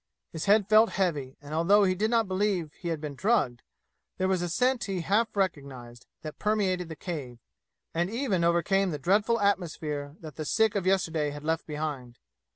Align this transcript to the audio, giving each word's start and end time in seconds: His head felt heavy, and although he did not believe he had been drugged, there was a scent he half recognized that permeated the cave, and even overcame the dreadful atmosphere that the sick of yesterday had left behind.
His 0.31 0.45
head 0.45 0.67
felt 0.67 0.93
heavy, 0.93 1.37
and 1.41 1.53
although 1.53 1.83
he 1.83 1.93
did 1.93 2.09
not 2.09 2.27
believe 2.27 2.73
he 2.73 2.87
had 2.87 2.99
been 2.99 3.13
drugged, 3.13 3.61
there 4.17 4.27
was 4.27 4.41
a 4.41 4.49
scent 4.49 4.85
he 4.85 5.01
half 5.01 5.35
recognized 5.37 6.07
that 6.23 6.39
permeated 6.39 6.89
the 6.89 6.95
cave, 6.95 7.37
and 7.93 8.09
even 8.09 8.43
overcame 8.43 8.89
the 8.89 8.97
dreadful 8.97 9.39
atmosphere 9.39 10.15
that 10.19 10.37
the 10.37 10.43
sick 10.45 10.73
of 10.73 10.87
yesterday 10.87 11.29
had 11.29 11.43
left 11.43 11.67
behind. 11.67 12.17